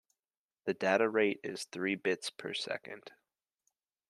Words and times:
The 0.65 0.73
data 0.73 1.07
rate 1.07 1.41
is 1.43 1.65
three 1.65 1.93
bits 1.93 2.31
per 2.31 2.55
second. 2.55 3.11